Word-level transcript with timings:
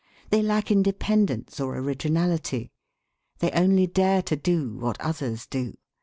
They 0.31 0.41
lack 0.41 0.71
independence 0.71 1.59
or 1.59 1.77
originality. 1.77 2.71
They 3.37 3.51
only 3.51 3.85
dare 3.85 4.23
to 4.23 4.35
do 4.35 4.73
what 4.77 4.99
others 4.99 5.45
do. 5.45 5.75